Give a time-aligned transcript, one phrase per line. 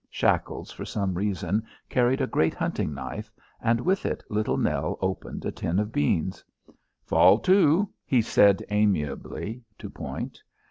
[0.09, 3.29] Shackles, for some reason, carried a great hunting knife,
[3.61, 6.43] and with it Little Nell opened a tin of beans.
[7.05, 10.41] "Fall to," he said amiably to Point.